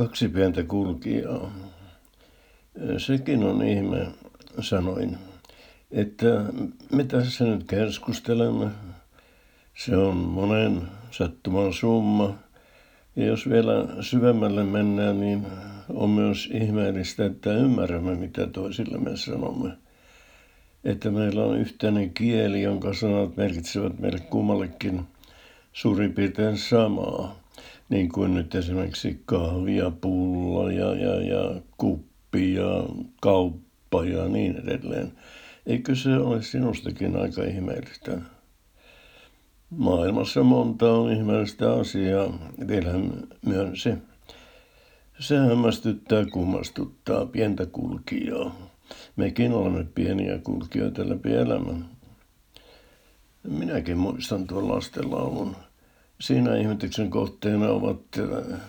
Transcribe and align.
Kaksi 0.00 0.28
pientä 0.28 0.62
kulkijaa. 0.62 1.52
Sekin 2.98 3.44
on 3.44 3.62
ihme, 3.62 4.06
sanoin, 4.60 5.18
että 5.90 6.44
mitä 6.92 7.24
se 7.24 7.44
nyt 7.44 7.64
keskustelemme. 7.64 8.66
Se 9.76 9.96
on 9.96 10.16
monen 10.16 10.82
sattuman 11.10 11.72
summa. 11.72 12.34
Ja 13.16 13.26
jos 13.26 13.48
vielä 13.48 13.72
syvemmälle 14.00 14.64
mennään, 14.64 15.20
niin 15.20 15.46
on 15.88 16.10
myös 16.10 16.48
ihmeellistä, 16.52 17.26
että 17.26 17.52
ymmärrämme, 17.52 18.14
mitä 18.14 18.46
toisillemme 18.46 19.16
sanomme. 19.16 19.70
Että 20.84 21.10
meillä 21.10 21.44
on 21.44 21.58
yhteinen 21.58 22.10
kieli, 22.10 22.62
jonka 22.62 22.94
sanat 22.94 23.36
merkitsevät 23.36 23.98
meille 23.98 24.20
kummallekin 24.20 25.00
suurin 25.72 26.12
piirtein 26.12 26.58
samaa 26.58 27.40
niin 27.88 28.08
kuin 28.08 28.34
nyt 28.34 28.54
esimerkiksi 28.54 29.22
kahvia, 29.24 29.90
pulla 29.90 30.72
ja, 30.72 30.94
ja, 30.94 31.22
ja 31.22 31.60
kuppi 31.76 32.54
ja 32.54 32.84
kauppa 33.20 34.04
ja 34.04 34.28
niin 34.28 34.56
edelleen. 34.56 35.12
Eikö 35.66 35.94
se 35.94 36.16
ole 36.16 36.42
sinustakin 36.42 37.16
aika 37.16 37.44
ihmeellistä? 37.44 38.18
Maailmassa 39.70 40.42
monta 40.42 40.92
on 40.92 41.12
ihmeellistä 41.12 41.72
asiaa, 41.72 42.38
vielä 42.68 42.92
myönsi. 43.46 43.90
Se 45.18 45.38
hämmästyttää 45.38 46.24
kummastuttaa 46.32 47.26
pientä 47.26 47.66
kulkijaa. 47.66 48.70
Mekin 49.16 49.52
olemme 49.52 49.84
pieniä 49.94 50.38
kulkijoita 50.38 51.08
läpi 51.08 51.32
elämän. 51.32 51.84
Minäkin 53.48 53.98
muistan 53.98 54.46
tuon 54.46 54.68
lastenlaulun. 54.68 55.56
Siinä 56.20 56.56
ihmetyksen 56.56 57.10
kohteena 57.10 57.68
ovat 57.68 58.00
äh, 58.18 58.60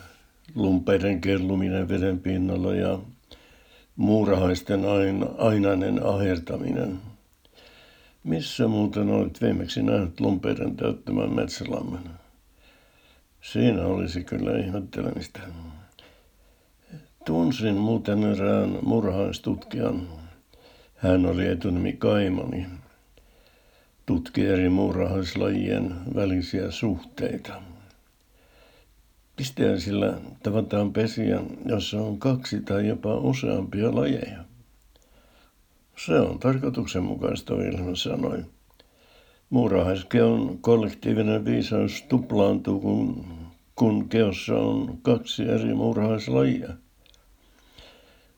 lumpeiden 0.55 1.21
kelluminen 1.21 1.89
veden 1.89 2.19
pinnalla 2.19 2.75
ja 2.75 2.99
muurahaisten 3.95 4.85
aina, 4.85 5.25
ainainen 5.37 6.05
ahertaminen. 6.05 6.99
Missä 8.23 8.67
muuten 8.67 9.09
olet 9.09 9.41
viimeksi 9.41 9.83
nähnyt 9.83 10.19
lumpeiden 10.19 10.75
täyttämän 10.75 11.35
metsälammen? 11.35 12.09
Siinä 13.41 13.85
olisi 13.85 14.23
kyllä 14.23 14.57
ihmettelemistä. 14.57 15.39
Tunsin 17.25 17.75
muuten 17.75 18.23
erään 18.23 18.77
murhaistutkijan. 18.81 20.07
Hän 20.95 21.25
oli 21.25 21.47
etunimi 21.47 21.93
Kaimani 21.93 22.65
tutki 24.11 24.45
eri 24.45 24.69
muurahaislajien 24.69 25.95
välisiä 26.15 26.71
suhteita. 26.71 27.53
sillä 29.77 30.17
tavataan 30.43 30.93
pesiä, 30.93 31.39
jossa 31.65 32.01
on 32.01 32.19
kaksi 32.19 32.61
tai 32.61 32.87
jopa 32.87 33.15
useampia 33.15 33.95
lajeja. 33.95 34.43
Se 35.97 36.19
on 36.19 36.39
tarkoituksenmukaista, 36.39 37.57
Vilhelm 37.57 37.95
sanoi. 37.95 38.45
Muurahaiskeon 39.49 40.57
kollektiivinen 40.61 41.45
viisaus 41.45 42.01
tuplaantuu, 42.09 42.79
kun, 42.79 43.25
kun 43.75 44.09
keossa 44.09 44.55
on 44.55 44.97
kaksi 45.01 45.43
eri 45.43 45.73
muurahaislajia. 45.73 46.69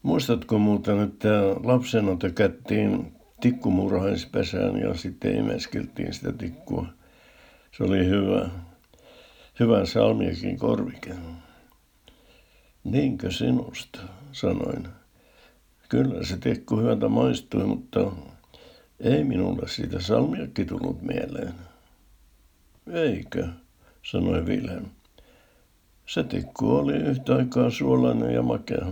Muistatko 0.03 0.57
muuten, 0.57 0.99
että 0.99 1.29
lapsena 1.63 2.15
tökättiin 2.15 3.13
tikkumurhaispesään 3.43 4.79
ja 4.79 4.93
sitten 4.93 5.35
imeskeltiin 5.35 6.13
sitä 6.13 6.31
tikkua. 6.31 6.87
Se 7.77 7.83
oli 7.83 8.05
hyvä, 8.05 8.49
hyvä 9.59 9.85
salmiakin 9.85 10.57
korvike. 10.57 11.15
Niinkö 12.83 13.31
sinusta, 13.31 13.99
sanoin. 14.31 14.87
Kyllä 15.89 16.25
se 16.25 16.37
tikku 16.37 16.77
hyvältä 16.77 17.09
maistui, 17.09 17.65
mutta 17.65 18.11
ei 18.99 19.23
minulle 19.23 19.67
siitä 19.67 20.01
salmiakki 20.01 20.65
tullut 20.65 21.01
mieleen. 21.01 21.53
Eikö, 22.93 23.47
sanoi 24.11 24.45
Wilhelm. 24.45 24.85
Se 26.05 26.23
tikku 26.23 26.75
oli 26.75 26.93
yhtä 26.93 27.35
aikaa 27.35 27.69
suolainen 27.69 28.33
ja 28.33 28.41
makea, 28.41 28.85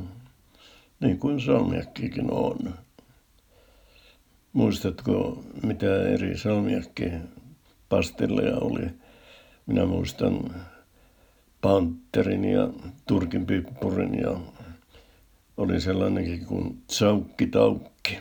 niin 0.99 1.19
kuin 1.19 1.41
salmiakkikin 1.41 2.31
on. 2.31 2.73
Muistatko, 4.53 5.43
mitä 5.63 6.03
eri 6.03 6.37
salmiakki 6.37 7.11
pastelleja 7.89 8.57
oli? 8.57 8.87
Minä 9.65 9.85
muistan 9.85 10.55
panterin 11.61 12.45
ja 12.45 12.69
turkin 13.07 13.45
pippurin 13.45 14.19
ja 14.19 14.37
oli 15.57 15.81
sellainenkin 15.81 16.45
kuin 16.45 16.83
tsaukki 16.87 17.47
taukki, 17.47 18.19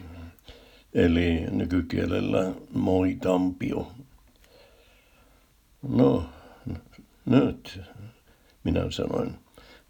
eli 0.94 1.46
nykykielellä 1.50 2.52
moi 2.74 3.16
tampio. 3.22 3.92
No, 5.88 6.24
nyt, 7.26 7.80
minä 8.64 8.90
sanoin. 8.90 9.34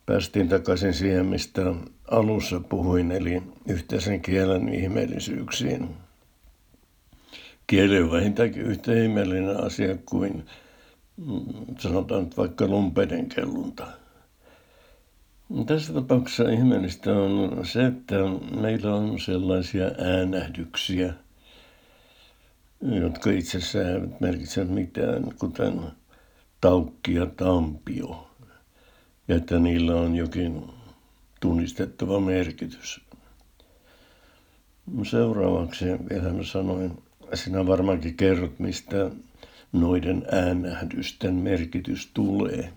Päästiin 0.07 0.49
takaisin 0.49 0.95
siihen, 0.95 1.27
mistä 1.27 1.63
alussa 2.11 2.61
puhuin, 2.61 3.13
eli 3.13 3.43
yhteisen 3.69 4.21
kielen 4.21 4.75
ihmeellisyyksiin. 4.75 5.89
Kieli 7.71 8.03
on 8.03 8.13
vähintäänkin 8.13 8.63
yhtä 8.63 8.93
ihmeellinen 8.93 9.65
asia 9.65 9.97
kuin 10.07 10.47
mm, 11.17 11.43
sanotaan 11.79 12.25
nyt 12.25 12.37
vaikka 12.37 12.67
lumpeiden 12.67 13.29
kellunta. 13.29 13.87
Tässä 15.67 15.93
tapauksessa 15.93 16.51
ihmeellistä 16.51 17.13
on 17.13 17.61
se, 17.67 17.87
että 17.87 18.15
meillä 18.61 18.95
on 18.95 19.21
sellaisia 19.21 19.85
äänähdyksiä, 19.99 21.15
jotka 22.83 23.31
itsessään 23.31 23.87
eivät 23.87 24.21
merkitse 24.21 24.65
mitään, 24.65 25.25
kuten 25.39 25.81
taukki 26.61 27.15
ja 27.15 27.27
tampio, 27.27 28.31
ja 29.29 29.37
että 29.37 29.59
niillä 29.59 29.95
on 29.95 30.17
jokin 30.17 30.63
tunnistettava 31.41 32.21
merkitys. 32.21 33.01
Seuraavaksi 35.11 35.85
vielä 35.85 36.45
sanoin, 36.45 37.10
sinä 37.35 37.67
varmaankin 37.67 38.17
kerrot, 38.17 38.59
mistä 38.59 39.11
noiden 39.73 40.27
äänähdysten 40.33 41.35
merkitys 41.35 42.11
tulee. 42.15 42.73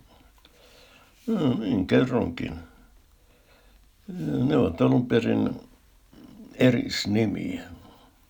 No, 1.28 1.54
niin 1.54 1.88
kerronkin. 1.88 2.54
Ne 4.48 4.58
ovat 4.58 4.82
alun 4.82 5.08
perin 5.08 5.50
erisnimiä. 6.56 7.62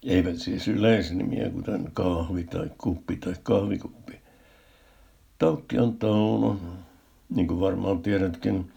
Eivät 0.04 0.38
siis 0.38 0.68
yleisnimiä, 0.68 1.50
kuten 1.50 1.92
kahvi 1.94 2.44
tai 2.44 2.70
kuppi 2.78 3.16
tai 3.16 3.34
kahvikuppi. 3.44 4.14
Taukki 5.40 5.80
on 5.80 5.98
Tauno, 5.98 6.60
niin 7.36 7.48
kuin 7.48 7.60
varmaan 7.60 8.02
tiedätkin. 8.02 8.72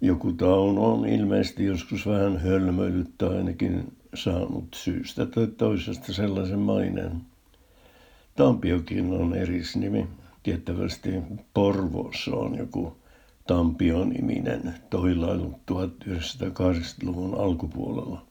Joku 0.00 0.32
Tauno 0.32 0.92
on 0.92 1.08
ilmeisesti 1.08 1.64
joskus 1.64 2.06
vähän 2.06 2.38
hölmöilyt 2.38 3.10
tai 3.18 3.36
ainakin 3.36 3.92
saanut 4.16 4.74
syystä 4.74 5.26
tai 5.26 5.46
toisesta 5.46 6.12
sellaisen 6.12 6.58
maineen. 6.58 7.20
Tampiokin 8.36 9.12
on 9.12 9.34
erisnimi. 9.34 10.08
Tiettävästi 10.42 11.10
Porvoossa 11.54 12.30
on 12.30 12.58
joku 12.58 12.96
Tampio-niminen 13.46 14.74
toilailu 14.90 15.60
1980-luvun 15.72 17.40
alkupuolella. 17.40 18.26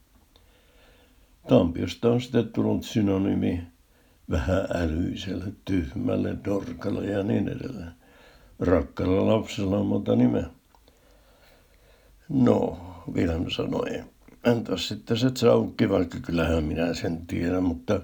Tampiosta 1.48 2.12
on 2.12 2.22
sitten 2.22 2.50
tullut 2.50 2.84
synonymi 2.84 3.64
vähän 4.30 4.68
älyiselle, 4.74 5.54
tyhmälle, 5.66 6.38
dorkalle 6.46 7.06
ja 7.06 7.24
niin 7.24 7.48
edelleen. 7.48 7.92
Rakkalla 8.60 9.34
lapsella 9.34 9.78
on 9.78 9.86
monta 9.86 10.16
nimeä. 10.16 10.46
No, 12.30 12.78
Wilhelm 13.14 13.50
sanoi, 13.50 14.04
entäs 14.46 14.88
sitten 14.88 15.18
se 15.18 15.32
tsaukki, 15.32 15.90
vaikka 15.90 16.18
kyllähän 16.20 16.64
minä 16.64 16.94
sen 16.94 17.28
tiedän, 17.28 17.64
mutta 17.64 18.02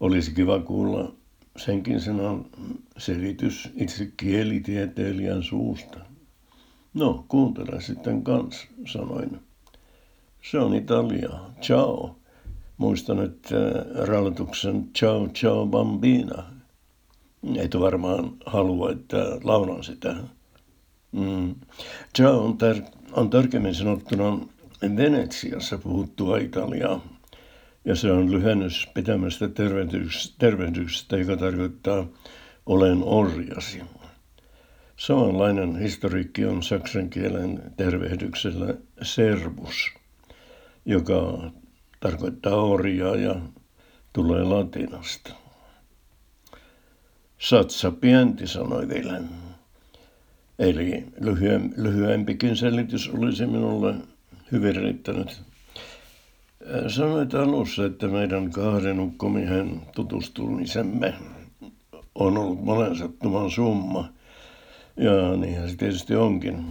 olisi 0.00 0.34
kiva 0.34 0.58
kuulla 0.58 1.12
senkin 1.56 2.00
sanan 2.00 2.44
selitys 2.98 3.68
itse 3.76 4.12
kielitieteilijän 4.16 5.42
suusta. 5.42 5.98
No, 6.94 7.24
kuuntele 7.28 7.80
sitten 7.80 8.22
kans, 8.22 8.66
sanoin. 8.92 9.40
Se 10.50 10.58
on 10.58 10.74
Italia. 10.74 11.30
Ciao. 11.62 12.16
Muistan, 12.76 13.24
että 13.24 13.56
rallatuksen 13.94 14.88
Ciao 14.98 15.28
Ciao 15.28 15.66
Bambina. 15.66 16.44
Et 17.56 17.80
varmaan 17.80 18.32
halua, 18.46 18.90
että 18.90 19.16
laulan 19.44 19.84
sitä. 19.84 20.16
Mm. 21.12 21.54
Ciao 22.16 22.44
on, 22.44 22.52
tär- 22.52 22.92
on 23.12 23.30
tarkemmin 23.30 23.74
sanottuna 23.74 24.38
Venetsiassa 24.82 25.78
puhuttua 25.78 26.38
Italiaa. 26.38 27.04
Ja 27.84 27.96
se 27.96 28.12
on 28.12 28.32
lyhennys 28.32 28.88
pitämästä 28.94 29.48
tervehdyksestä, 30.38 31.16
joka 31.16 31.36
tarkoittaa 31.36 32.06
olen 32.66 32.98
orjasi. 33.02 33.82
Samanlainen 34.96 35.76
historiikki 35.76 36.44
on 36.44 36.62
saksan 36.62 37.10
kielen 37.10 37.62
tervehdyksellä 37.76 38.74
servus, 39.02 39.74
joka 40.86 41.50
tarkoittaa 42.00 42.62
orjaa 42.62 43.16
ja 43.16 43.40
tulee 44.12 44.42
latinasta. 44.44 45.34
Satsa 47.38 47.90
pienti, 47.90 48.46
sanoi 48.46 48.88
Vilhelm. 48.88 49.28
Eli 50.58 51.04
lyhyempikin 51.76 52.56
selitys 52.56 53.08
olisi 53.08 53.46
minulle 53.46 53.94
hyvin 54.52 54.76
riittänyt. 54.76 55.42
Sanoit 56.88 57.34
alussa, 57.34 57.86
että 57.86 58.08
meidän 58.08 58.50
kahden 58.50 59.00
ukkomiehen 59.00 59.80
tutustumisemme 59.94 61.14
on 62.14 62.38
ollut 62.38 62.64
monen 62.64 62.96
sattuman 62.96 63.50
summa. 63.50 64.12
Ja 64.96 65.36
niinhän 65.36 65.70
se 65.70 65.76
tietysti 65.76 66.14
onkin. 66.16 66.64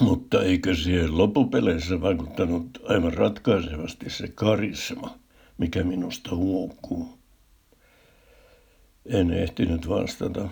Mutta 0.00 0.42
eikö 0.42 0.74
siihen 0.74 1.18
loppupeleissä 1.18 2.00
vaikuttanut 2.00 2.78
aivan 2.88 3.12
ratkaisevasti 3.12 4.10
se 4.10 4.28
karisma, 4.28 5.18
mikä 5.58 5.84
minusta 5.84 6.36
huokuu? 6.36 7.18
En 9.06 9.30
ehtinyt 9.30 9.88
vastata. 9.88 10.48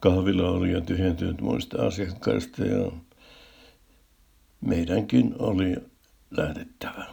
Kahvila 0.00 0.50
oli 0.50 0.72
jo 0.72 0.80
tyhjentynyt 0.80 1.40
muista 1.40 1.86
asiakkaista 1.86 2.64
ja 2.64 2.92
meidänkin 4.60 5.34
oli 5.38 5.76
lähdettävä. 6.30 7.06